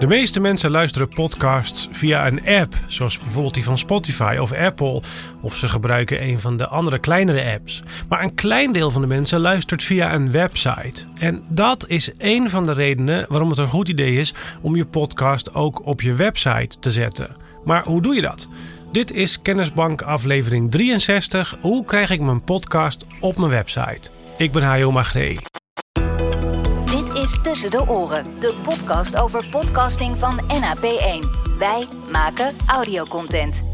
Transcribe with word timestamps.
De 0.00 0.06
meeste 0.06 0.40
mensen 0.40 0.70
luisteren 0.70 1.08
podcasts 1.08 1.88
via 1.90 2.26
een 2.26 2.46
app, 2.46 2.74
zoals 2.86 3.18
bijvoorbeeld 3.18 3.54
die 3.54 3.64
van 3.64 3.78
Spotify 3.78 4.36
of 4.40 4.52
Apple, 4.52 5.02
of 5.40 5.56
ze 5.56 5.68
gebruiken 5.68 6.22
een 6.22 6.38
van 6.38 6.56
de 6.56 6.66
andere 6.66 6.98
kleinere 6.98 7.52
apps. 7.52 7.82
Maar 8.08 8.22
een 8.22 8.34
klein 8.34 8.72
deel 8.72 8.90
van 8.90 9.00
de 9.00 9.06
mensen 9.06 9.40
luistert 9.40 9.84
via 9.84 10.14
een 10.14 10.30
website. 10.30 11.04
En 11.18 11.42
dat 11.48 11.88
is 11.88 12.10
een 12.16 12.50
van 12.50 12.66
de 12.66 12.72
redenen 12.72 13.26
waarom 13.28 13.48
het 13.48 13.58
een 13.58 13.68
goed 13.68 13.88
idee 13.88 14.16
is 14.16 14.34
om 14.62 14.76
je 14.76 14.86
podcast 14.86 15.54
ook 15.54 15.86
op 15.86 16.00
je 16.00 16.14
website 16.14 16.78
te 16.78 16.90
zetten. 16.90 17.36
Maar 17.64 17.84
hoe 17.84 18.02
doe 18.02 18.14
je 18.14 18.22
dat? 18.22 18.48
Dit 18.92 19.12
is 19.12 19.42
Kennisbank 19.42 20.02
aflevering 20.02 20.70
63. 20.70 21.56
Hoe 21.60 21.84
krijg 21.84 22.10
ik 22.10 22.20
mijn 22.20 22.44
podcast 22.44 23.06
op 23.20 23.38
mijn 23.38 23.50
website? 23.50 24.10
Ik 24.38 24.52
ben 24.52 24.62
Hajo 24.62 24.92
Magree 24.92 25.59
is 27.20 27.38
Tussen 27.42 27.70
de 27.70 27.88
Oren, 27.88 28.24
de 28.40 28.54
podcast 28.62 29.20
over 29.20 29.46
podcasting 29.50 30.18
van 30.18 30.40
NAP1. 30.40 31.28
Wij 31.58 31.86
maken 32.12 32.56
audiocontent. 32.66 33.69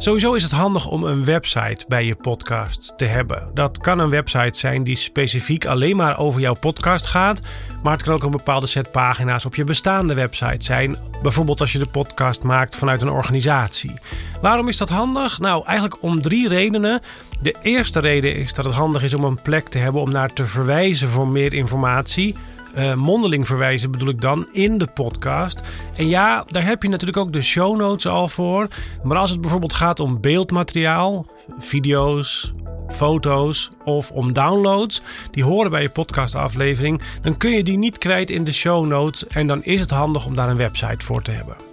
Sowieso 0.00 0.34
is 0.34 0.42
het 0.42 0.52
handig 0.52 0.86
om 0.86 1.04
een 1.04 1.24
website 1.24 1.84
bij 1.88 2.04
je 2.04 2.14
podcast 2.14 2.92
te 2.96 3.04
hebben. 3.04 3.50
Dat 3.54 3.78
kan 3.78 3.98
een 3.98 4.10
website 4.10 4.58
zijn 4.58 4.82
die 4.82 4.96
specifiek 4.96 5.66
alleen 5.66 5.96
maar 5.96 6.18
over 6.18 6.40
jouw 6.40 6.54
podcast 6.54 7.06
gaat, 7.06 7.40
maar 7.82 7.92
het 7.92 8.02
kan 8.02 8.14
ook 8.14 8.22
een 8.22 8.30
bepaalde 8.30 8.66
set 8.66 8.90
pagina's 8.90 9.44
op 9.44 9.54
je 9.54 9.64
bestaande 9.64 10.14
website 10.14 10.64
zijn. 10.64 10.96
Bijvoorbeeld 11.22 11.60
als 11.60 11.72
je 11.72 11.78
de 11.78 11.88
podcast 11.88 12.42
maakt 12.42 12.76
vanuit 12.76 13.02
een 13.02 13.10
organisatie. 13.10 13.94
Waarom 14.40 14.68
is 14.68 14.76
dat 14.76 14.88
handig? 14.88 15.38
Nou, 15.38 15.64
eigenlijk 15.66 16.02
om 16.02 16.22
drie 16.22 16.48
redenen. 16.48 17.00
De 17.42 17.54
eerste 17.62 18.00
reden 18.00 18.36
is 18.36 18.52
dat 18.52 18.64
het 18.64 18.74
handig 18.74 19.02
is 19.02 19.14
om 19.14 19.24
een 19.24 19.42
plek 19.42 19.68
te 19.68 19.78
hebben 19.78 20.02
om 20.02 20.10
naar 20.10 20.32
te 20.32 20.46
verwijzen 20.46 21.08
voor 21.08 21.28
meer 21.28 21.52
informatie. 21.52 22.36
Uh, 22.76 22.94
mondeling 22.94 23.46
verwijzen 23.46 23.90
bedoel 23.90 24.08
ik 24.08 24.20
dan 24.20 24.48
in 24.52 24.78
de 24.78 24.86
podcast. 24.86 25.62
En 25.96 26.08
ja, 26.08 26.44
daar 26.46 26.64
heb 26.64 26.82
je 26.82 26.88
natuurlijk 26.88 27.18
ook 27.18 27.32
de 27.32 27.42
show 27.42 27.76
notes 27.76 28.06
al 28.06 28.28
voor. 28.28 28.68
Maar 29.02 29.16
als 29.16 29.30
het 29.30 29.40
bijvoorbeeld 29.40 29.72
gaat 29.72 30.00
om 30.00 30.20
beeldmateriaal, 30.20 31.26
video's, 31.58 32.52
foto's 32.88 33.70
of 33.84 34.10
om 34.10 34.32
downloads, 34.32 35.02
die 35.30 35.44
horen 35.44 35.70
bij 35.70 35.82
je 35.82 35.88
podcastaflevering, 35.88 37.02
dan 37.22 37.36
kun 37.36 37.50
je 37.50 37.62
die 37.62 37.78
niet 37.78 37.98
kwijt 37.98 38.30
in 38.30 38.44
de 38.44 38.52
show 38.52 38.86
notes. 38.86 39.26
En 39.26 39.46
dan 39.46 39.64
is 39.64 39.80
het 39.80 39.90
handig 39.90 40.26
om 40.26 40.36
daar 40.36 40.48
een 40.48 40.56
website 40.56 41.04
voor 41.04 41.22
te 41.22 41.30
hebben. 41.30 41.69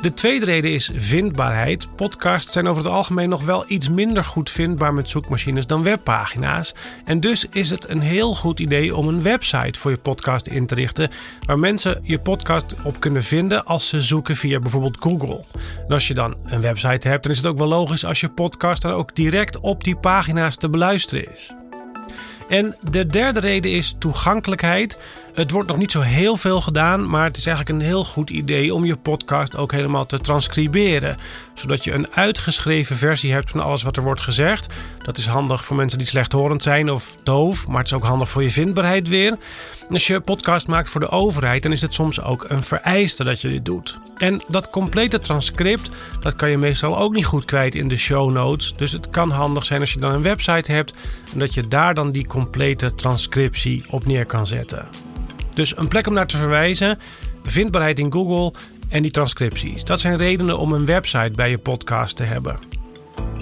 De 0.00 0.14
tweede 0.14 0.44
reden 0.44 0.72
is 0.72 0.90
vindbaarheid. 0.94 1.96
Podcasts 1.96 2.52
zijn 2.52 2.68
over 2.68 2.82
het 2.82 2.92
algemeen 2.92 3.28
nog 3.28 3.44
wel 3.44 3.64
iets 3.68 3.88
minder 3.88 4.24
goed 4.24 4.50
vindbaar 4.50 4.94
met 4.94 5.08
zoekmachines 5.08 5.66
dan 5.66 5.82
webpagina's. 5.82 6.74
En 7.04 7.20
dus 7.20 7.46
is 7.50 7.70
het 7.70 7.88
een 7.88 8.00
heel 8.00 8.34
goed 8.34 8.60
idee 8.60 8.96
om 8.96 9.08
een 9.08 9.22
website 9.22 9.78
voor 9.78 9.90
je 9.90 9.96
podcast 9.96 10.46
in 10.46 10.66
te 10.66 10.74
richten, 10.74 11.10
waar 11.46 11.58
mensen 11.58 12.00
je 12.02 12.18
podcast 12.18 12.74
op 12.84 13.00
kunnen 13.00 13.22
vinden 13.22 13.64
als 13.64 13.88
ze 13.88 14.02
zoeken 14.02 14.36
via 14.36 14.58
bijvoorbeeld 14.58 15.00
Google. 15.00 15.44
En 15.86 15.92
als 15.92 16.08
je 16.08 16.14
dan 16.14 16.36
een 16.44 16.60
website 16.60 17.08
hebt, 17.08 17.22
dan 17.22 17.32
is 17.32 17.38
het 17.38 17.46
ook 17.46 17.58
wel 17.58 17.68
logisch 17.68 18.04
als 18.04 18.20
je 18.20 18.28
podcast 18.28 18.82
dan 18.82 18.92
ook 18.92 19.14
direct 19.14 19.58
op 19.60 19.84
die 19.84 19.96
pagina's 19.96 20.56
te 20.56 20.70
beluisteren 20.70 21.32
is. 21.32 21.54
En 22.48 22.76
de 22.90 23.06
derde 23.06 23.40
reden 23.40 23.70
is 23.70 23.94
toegankelijkheid. 23.98 24.98
Het 25.34 25.50
wordt 25.50 25.68
nog 25.68 25.76
niet 25.76 25.90
zo 25.90 26.00
heel 26.00 26.36
veel 26.36 26.60
gedaan, 26.60 27.10
maar 27.10 27.24
het 27.24 27.36
is 27.36 27.46
eigenlijk 27.46 27.78
een 27.78 27.86
heel 27.86 28.04
goed 28.04 28.30
idee 28.30 28.74
om 28.74 28.84
je 28.84 28.96
podcast 28.96 29.56
ook 29.56 29.72
helemaal 29.72 30.06
te 30.06 30.18
transcriberen. 30.18 31.16
Zodat 31.54 31.84
je 31.84 31.92
een 31.92 32.12
uitgeschreven 32.14 32.96
versie 32.96 33.32
hebt 33.32 33.50
van 33.50 33.60
alles 33.60 33.82
wat 33.82 33.96
er 33.96 34.02
wordt 34.02 34.20
gezegd. 34.20 34.66
Dat 35.02 35.18
is 35.18 35.26
handig 35.26 35.64
voor 35.64 35.76
mensen 35.76 35.98
die 35.98 36.06
slechthorend 36.06 36.62
zijn 36.62 36.90
of 36.90 37.16
doof, 37.22 37.66
maar 37.66 37.78
het 37.78 37.86
is 37.86 37.92
ook 37.92 38.04
handig 38.04 38.28
voor 38.28 38.42
je 38.42 38.50
vindbaarheid 38.50 39.08
weer. 39.08 39.38
als 39.90 40.06
je 40.06 40.20
podcast 40.20 40.66
maakt 40.66 40.88
voor 40.88 41.00
de 41.00 41.08
overheid, 41.08 41.62
dan 41.62 41.72
is 41.72 41.82
het 41.82 41.94
soms 41.94 42.22
ook 42.22 42.44
een 42.48 42.62
vereiste 42.62 43.24
dat 43.24 43.40
je 43.40 43.48
dit 43.48 43.64
doet. 43.64 43.98
En 44.16 44.40
dat 44.48 44.70
complete 44.70 45.18
transcript, 45.18 45.90
dat 46.20 46.36
kan 46.36 46.50
je 46.50 46.58
meestal 46.58 46.98
ook 46.98 47.14
niet 47.14 47.24
goed 47.24 47.44
kwijt 47.44 47.74
in 47.74 47.88
de 47.88 47.96
show 47.96 48.30
notes. 48.30 48.72
Dus 48.72 48.92
het 48.92 49.08
kan 49.08 49.30
handig 49.30 49.64
zijn 49.64 49.80
als 49.80 49.92
je 49.92 50.00
dan 50.00 50.12
een 50.12 50.22
website 50.22 50.72
hebt 50.72 50.92
en 51.32 51.38
dat 51.38 51.54
je 51.54 51.68
daar 51.68 51.94
dan 51.94 52.10
die 52.10 52.26
complete 52.36 52.94
transcriptie 52.94 53.84
op 53.90 54.06
neer 54.06 54.26
kan 54.26 54.46
zetten. 54.46 54.86
Dus 55.54 55.76
een 55.76 55.88
plek 55.88 56.06
om 56.06 56.12
naar 56.12 56.26
te 56.26 56.36
verwijzen, 56.36 56.98
vindbaarheid 57.42 57.98
in 57.98 58.12
Google 58.12 58.58
en 58.88 59.02
die 59.02 59.10
transcripties. 59.10 59.84
Dat 59.84 60.00
zijn 60.00 60.16
redenen 60.16 60.58
om 60.58 60.72
een 60.72 60.86
website 60.86 61.30
bij 61.34 61.50
je 61.50 61.58
podcast 61.58 62.16
te 62.16 62.22
hebben. 62.22 62.58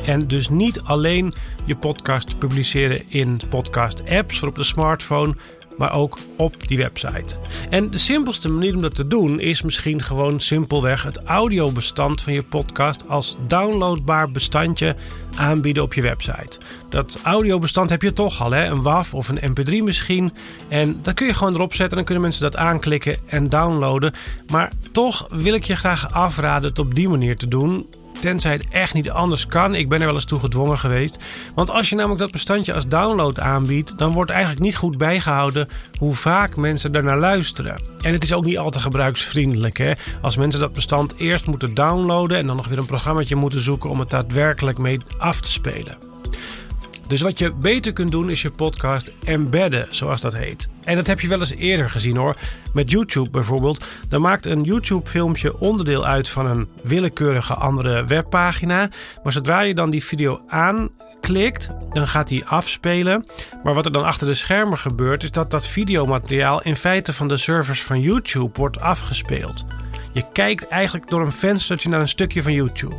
En 0.05 0.27
dus 0.29 0.49
niet 0.49 0.81
alleen 0.81 1.35
je 1.65 1.77
podcast 1.77 2.39
publiceren 2.39 3.03
in 3.09 3.41
podcast-apps 3.49 4.39
voor 4.39 4.49
op 4.49 4.55
de 4.57 4.65
smartphone, 4.65 5.35
maar 5.77 5.95
ook 5.95 6.19
op 6.37 6.69
die 6.69 6.77
website. 6.77 7.37
En 7.71 7.91
de 7.91 7.99
simpelste 7.99 8.53
manier 8.53 8.75
om 8.75 8.83
dat 8.83 8.95
te 8.95 9.07
doen 9.07 9.41
is 9.41 9.63
misschien 9.63 10.03
gewoon 10.03 10.41
simpelweg 10.41 11.03
het 11.03 11.23
audiobestand 11.25 12.23
van 12.23 12.33
je 12.33 12.43
podcast 12.43 13.09
als 13.09 13.37
downloadbaar 13.47 14.31
bestandje 14.31 14.97
aanbieden 15.37 15.83
op 15.83 15.95
je 15.95 16.03
website. 16.03 16.59
Dat 16.91 17.21
audiobestand 17.23 17.91
heb 17.91 18.03
je 18.03 18.13
toch 18.13 18.43
al, 18.43 18.51
hè? 18.51 18.65
een 18.65 18.83
WAV 18.83 19.13
of 19.15 19.29
een 19.29 19.51
MP3 19.51 19.83
misschien. 19.83 20.33
En 20.69 20.99
dat 21.03 21.15
kun 21.15 21.27
je 21.27 21.35
gewoon 21.35 21.55
erop 21.55 21.75
zetten 21.75 21.89
en 21.91 21.97
dan 21.97 22.05
kunnen 22.05 22.23
mensen 22.23 22.43
dat 22.43 22.57
aanklikken 22.57 23.17
en 23.27 23.49
downloaden. 23.49 24.15
Maar 24.51 24.73
toch 24.93 25.27
wil 25.31 25.55
ik 25.55 25.65
je 25.65 25.77
graag 25.77 26.13
afraden 26.13 26.69
het 26.69 26.79
op 26.79 26.95
die 26.95 27.09
manier 27.09 27.37
te 27.37 27.49
doen 27.49 27.87
echt 28.71 28.95
niet 28.95 29.11
anders 29.11 29.47
kan. 29.47 29.75
Ik 29.75 29.89
ben 29.89 30.01
er 30.01 30.07
wel 30.07 30.15
eens 30.15 30.25
toe 30.25 30.41
gedwongen 30.41 30.79
geweest. 30.79 31.19
Want 31.55 31.71
als 31.71 31.89
je 31.89 31.95
namelijk 31.95 32.21
dat 32.21 32.33
bestandje 32.33 32.75
als 32.75 32.89
download 32.89 33.41
aanbiedt, 33.41 33.99
dan 33.99 34.13
wordt 34.13 34.31
eigenlijk 34.31 34.61
niet 34.61 34.77
goed 34.77 34.99
bijgehouden 34.99 35.69
hoe 35.99 36.15
vaak 36.15 36.57
mensen 36.57 36.91
naar 36.91 37.19
luisteren. 37.19 37.83
En 38.01 38.13
het 38.13 38.23
is 38.23 38.33
ook 38.33 38.45
niet 38.45 38.59
al 38.59 38.71
te 38.71 38.81
gebruiksvriendelijk. 38.81 39.79
Hè? 39.79 39.93
Als 40.21 40.37
mensen 40.37 40.61
dat 40.61 40.73
bestand 40.73 41.15
eerst 41.17 41.47
moeten 41.47 41.75
downloaden 41.75 42.39
en 42.39 42.47
dan 42.47 42.57
nog 42.57 42.69
weer 42.69 42.79
een 42.79 42.87
programmaatje 42.87 43.37
moeten 43.37 43.61
zoeken 43.61 43.91
om 43.91 43.99
het 43.99 44.11
daadwerkelijk 44.11 44.79
mee 44.79 44.99
af 45.19 45.41
te 45.41 45.53
spelen. 45.53 46.14
Dus 47.15 47.23
wat 47.23 47.39
je 47.39 47.53
beter 47.53 47.93
kunt 47.93 48.11
doen 48.11 48.31
is 48.31 48.43
je 48.43 48.51
podcast 48.51 49.11
embedden, 49.25 49.87
zoals 49.91 50.21
dat 50.21 50.35
heet. 50.35 50.69
En 50.85 50.97
dat 50.97 51.07
heb 51.07 51.21
je 51.21 51.29
wel 51.29 51.41
eens 51.41 51.55
eerder 51.55 51.91
gezien 51.91 52.17
hoor. 52.17 52.37
Met 52.73 52.91
YouTube 52.91 53.31
bijvoorbeeld. 53.31 53.87
Dan 54.09 54.21
maakt 54.21 54.47
een 54.47 54.63
YouTube-filmpje 54.63 55.59
onderdeel 55.59 56.07
uit 56.07 56.29
van 56.29 56.47
een 56.47 56.69
willekeurige 56.83 57.55
andere 57.55 58.05
webpagina. 58.05 58.89
Maar 59.23 59.33
zodra 59.33 59.61
je 59.61 59.75
dan 59.75 59.91
die 59.91 60.05
video 60.05 60.41
aanklikt, 60.49 61.69
dan 61.91 62.09
gaat 62.09 62.29
die 62.29 62.45
afspelen. 62.45 63.27
Maar 63.63 63.75
wat 63.75 63.87
er 63.87 63.93
dan 63.93 64.05
achter 64.05 64.27
de 64.27 64.35
schermen 64.35 64.79
gebeurt, 64.79 65.23
is 65.23 65.31
dat 65.31 65.51
dat 65.51 65.67
videomateriaal 65.67 66.63
in 66.63 66.77
feite 66.77 67.13
van 67.13 67.29
de 67.29 67.37
servers 67.37 67.83
van 67.83 68.01
YouTube 68.01 68.59
wordt 68.59 68.81
afgespeeld. 68.81 69.65
Je 70.13 70.25
kijkt 70.33 70.69
eigenlijk 70.69 71.09
door 71.09 71.21
een 71.21 71.33
venstertje 71.33 71.89
naar 71.89 72.01
een 72.01 72.09
stukje 72.09 72.43
van 72.43 72.53
YouTube. 72.53 72.97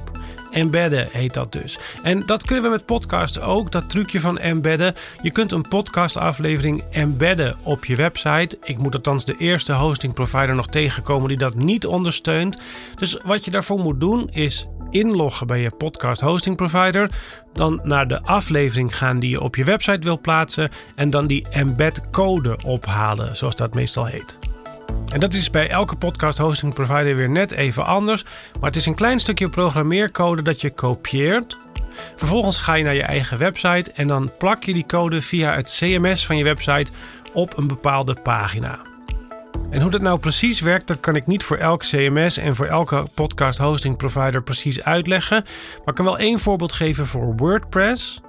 Embedden 0.56 1.08
heet 1.12 1.34
dat 1.34 1.52
dus. 1.52 1.80
En 2.04 2.26
dat 2.26 2.46
kunnen 2.46 2.64
we 2.64 2.70
met 2.70 2.86
podcasts 2.86 3.40
ook, 3.40 3.72
dat 3.72 3.90
trucje 3.90 4.20
van 4.20 4.38
embedden. 4.38 4.94
Je 5.22 5.32
kunt 5.32 5.52
een 5.52 5.68
podcastaflevering 5.68 6.84
embedden 6.92 7.56
op 7.64 7.86
je 7.86 7.96
website. 7.96 8.58
Ik 8.64 8.78
moet 8.78 8.96
althans 8.96 9.26
de 9.26 9.36
eerste 9.38 9.74
hosting 9.74 10.14
provider 10.14 10.56
nog 10.56 10.68
tegenkomen 10.68 11.28
die 11.28 11.38
dat 11.38 11.56
niet 11.56 11.86
ondersteunt. 11.86 12.60
Dus 12.96 13.18
wat 13.24 13.46
je 13.46 13.52
daarvoor 13.52 13.80
moet 13.80 14.00
doen 14.00 14.30
is 14.30 14.68
inloggen 14.90 15.48
bij 15.48 15.62
je 15.62 15.72
podcast 15.78 16.22
hosting 16.22 16.56
provider. 16.56 17.12
Dan 17.54 17.80
naar 17.84 18.08
de 18.08 18.22
aflevering 18.22 18.98
gaan 18.98 19.20
die 19.20 19.30
je 19.30 19.42
op 19.42 19.56
je 19.56 19.64
website 19.64 20.08
wil 20.08 20.20
plaatsen. 20.20 20.70
En 20.96 21.10
dan 21.10 21.28
die 21.28 21.46
embed 21.50 22.10
code 22.12 22.58
ophalen, 22.66 23.36
zoals 23.36 23.56
dat 23.56 23.74
meestal 23.74 24.06
heet. 24.06 24.45
En 25.14 25.20
dat 25.20 25.34
is 25.34 25.50
bij 25.50 25.70
elke 25.70 25.96
podcast 25.96 26.38
hosting 26.38 26.74
provider 26.74 27.16
weer 27.16 27.30
net 27.30 27.52
even 27.52 27.86
anders. 27.86 28.24
Maar 28.24 28.70
het 28.70 28.76
is 28.76 28.86
een 28.86 28.96
klein 28.96 29.20
stukje 29.20 29.50
programmeercode 29.50 30.42
dat 30.42 30.62
je 30.62 30.70
kopieert. 30.70 31.58
Vervolgens 32.16 32.58
ga 32.58 32.74
je 32.74 32.84
naar 32.84 32.94
je 32.94 33.04
eigen 33.04 33.38
website 33.38 33.92
en 33.92 34.08
dan 34.08 34.32
plak 34.38 34.64
je 34.64 34.74
die 34.74 34.86
code 34.86 35.22
via 35.22 35.56
het 35.56 35.78
CMS 35.78 36.26
van 36.26 36.38
je 36.38 36.44
website 36.44 36.92
op 37.34 37.58
een 37.58 37.68
bepaalde 37.68 38.16
pagina. 38.24 38.80
En 39.70 39.82
hoe 39.82 39.92
dat 39.92 40.02
nou 40.02 40.20
precies 40.20 40.60
werkt, 40.60 40.88
dat 40.88 41.00
kan 41.00 41.16
ik 41.16 41.28
niet 41.28 41.44
voor 41.44 41.58
elk 41.58 41.82
CMS 41.82 42.38
en 42.38 42.56
voor 42.56 42.66
elke 42.66 43.04
podcast 43.16 43.60
hosting 43.60 43.98
provider 43.98 44.44
precies 44.44 44.84
uitleggen. 44.84 45.44
Maar 45.78 45.88
ik 45.88 45.96
kan 45.96 46.06
wel 46.06 46.18
één 46.18 46.40
voorbeeld 46.40 46.74
geven 46.74 47.08
voor 47.08 47.36
WordPress. 47.36 48.22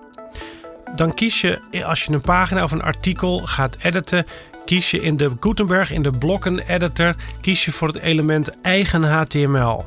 Dan 0.95 1.15
kies 1.15 1.41
je, 1.41 1.85
als 1.85 2.05
je 2.05 2.13
een 2.13 2.21
pagina 2.21 2.63
of 2.63 2.73
een 2.73 2.83
artikel 2.83 3.39
gaat 3.39 3.77
editen, 3.81 4.27
kies 4.67 4.91
je 4.91 5.01
in 5.01 5.17
de 5.17 5.31
Gutenberg, 5.41 5.91
in 5.91 6.03
de 6.03 6.11
blokken 6.11 6.59
editor, 6.59 7.15
kies 7.41 7.65
je 7.65 7.73
voor 7.73 7.89
het 7.89 7.99
element 7.99 8.61
eigen 8.61 9.03
HTML. 9.03 9.85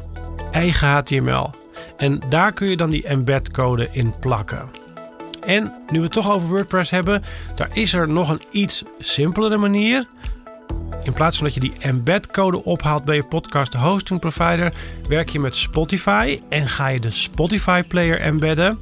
Eigen 0.52 0.88
HTML. 0.88 1.50
En 1.98 2.22
daar 2.30 2.54
kun 2.54 2.68
je 2.68 2.78
dan 2.78 2.90
die 2.90 3.04
embed 3.04 3.52
code 3.52 3.90
in 3.92 4.14
plakken. 4.20 4.70
En 5.46 5.74
nu 5.92 5.98
we 5.98 6.04
het 6.04 6.14
toch 6.14 6.32
over 6.32 6.48
WordPress 6.48 6.92
hebben, 6.92 7.24
daar 7.56 7.70
is 7.74 7.94
er 7.94 8.10
nog 8.10 8.30
een 8.30 8.42
iets 8.52 8.84
simpelere 9.00 9.58
manier. 9.58 10.08
In 11.04 11.14
plaats 11.14 11.38
van 11.38 11.46
dat 11.46 11.54
je 11.54 11.60
die 11.60 11.74
embed 11.80 12.28
code 12.28 12.64
ophaalt 12.64 13.06
bij 13.06 13.16
je 13.16 13.24
podcast 13.24 13.74
hosting 13.74 14.20
provider, 14.20 14.74
werk 15.08 15.30
je 15.30 15.40
met 15.40 15.56
Spotify 15.56 16.40
en 16.50 16.68
ga 16.68 16.88
je 16.88 17.00
de 17.00 17.10
Spotify 17.10 17.84
player 17.84 18.20
embedden. 18.20 18.80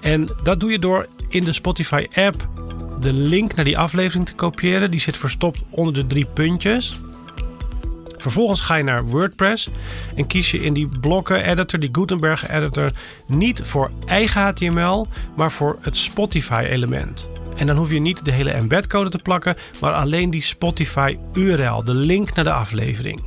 En 0.00 0.28
dat 0.42 0.60
doe 0.60 0.70
je 0.70 0.78
door 0.78 1.06
in 1.28 1.44
de 1.44 1.52
Spotify 1.52 2.06
app 2.14 2.48
de 3.04 3.12
link 3.12 3.54
naar 3.54 3.64
die 3.64 3.78
aflevering 3.78 4.26
te 4.26 4.34
kopiëren. 4.34 4.90
Die 4.90 5.00
zit 5.00 5.16
verstopt 5.16 5.62
onder 5.70 5.94
de 5.94 6.06
drie 6.06 6.26
puntjes. 6.34 7.00
Vervolgens 8.16 8.60
ga 8.60 8.74
je 8.74 8.82
naar 8.82 9.06
WordPress 9.06 9.68
en 10.16 10.26
kies 10.26 10.50
je 10.50 10.62
in 10.62 10.72
die 10.72 10.88
blokken-editor, 11.00 11.80
die 11.80 11.88
Gutenberg-editor, 11.92 12.90
niet 13.26 13.60
voor 13.62 13.90
eigen 14.06 14.42
HTML, 14.42 15.06
maar 15.36 15.52
voor 15.52 15.78
het 15.80 15.96
Spotify-element. 15.96 17.28
En 17.56 17.66
dan 17.66 17.76
hoef 17.76 17.92
je 17.92 18.00
niet 18.00 18.24
de 18.24 18.32
hele 18.32 18.50
embedcode 18.50 19.10
te 19.10 19.18
plakken, 19.18 19.56
maar 19.80 19.92
alleen 19.92 20.30
die 20.30 20.42
Spotify 20.42 21.16
URL, 21.32 21.84
de 21.84 21.94
link 21.94 22.34
naar 22.34 22.44
de 22.44 22.52
aflevering. 22.52 23.22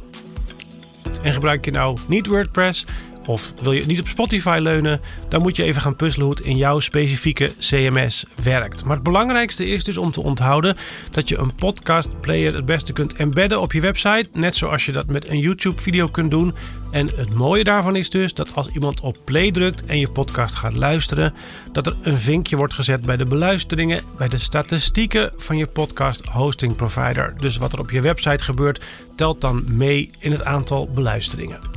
En 1.22 1.34
gebruik 1.34 1.66
je 1.66 1.72
nou 1.72 1.98
niet 2.08 2.28
WordPress, 2.28 2.86
of 3.28 3.54
wil 3.62 3.72
je 3.72 3.86
niet 3.86 4.00
op 4.00 4.08
Spotify 4.08 4.58
leunen, 4.62 5.02
dan 5.30 5.42
moet 5.42 5.56
je 5.56 5.64
even 5.64 5.82
gaan 5.82 5.96
puzzelen 5.96 6.26
hoe 6.26 6.36
het 6.36 6.46
in 6.46 6.58
jouw 6.58 6.80
specifieke 6.80 7.52
CMS 7.60 8.26
werkt. 8.44 8.84
Maar 8.84 8.96
het 8.96 9.04
belangrijkste 9.04 9.66
is 9.66 9.84
dus 9.84 9.98
om 9.98 10.12
te 10.12 10.24
onthouden 10.24 10.78
dat 11.12 11.30
je 11.30 11.38
een 11.38 11.56
podcast 11.56 12.22
player 12.22 12.56
het 12.56 12.66
beste 12.66 12.94
kunt 12.94 13.14
embedden 13.14 13.62
op 13.62 13.74
je 13.74 13.82
website, 13.82 14.30
net 14.34 14.56
zoals 14.56 14.86
je 14.86 14.92
dat 14.92 15.08
met 15.08 15.30
een 15.30 15.40
YouTube 15.40 15.82
video 15.82 16.08
kunt 16.08 16.32
doen. 16.32 16.54
En 16.92 17.10
het 17.16 17.34
mooie 17.34 17.64
daarvan 17.64 17.96
is 17.96 18.10
dus 18.10 18.34
dat 18.34 18.56
als 18.56 18.68
iemand 18.68 19.00
op 19.00 19.18
play 19.24 19.52
drukt 19.52 19.86
en 19.86 20.00
je 20.00 20.10
podcast 20.10 20.56
gaat 20.56 20.76
luisteren, 20.76 21.34
dat 21.72 21.88
er 21.88 21.96
een 22.02 22.14
vinkje 22.14 22.58
wordt 22.58 22.74
gezet 22.74 23.06
bij 23.06 23.18
de 23.18 23.26
beluisteringen, 23.26 24.02
bij 24.18 24.28
de 24.28 24.38
statistieken 24.38 25.32
van 25.38 25.58
je 25.58 25.68
podcast 25.68 26.26
hosting 26.26 26.76
provider. 26.76 27.34
Dus 27.38 27.58
wat 27.58 27.74
er 27.74 27.80
op 27.80 27.92
je 27.92 28.02
website 28.02 28.44
gebeurt, 28.44 28.82
telt 29.16 29.42
dan 29.42 29.64
mee 29.72 30.12
in 30.20 30.32
het 30.32 30.44
aantal 30.44 30.90
beluisteringen. 30.94 31.77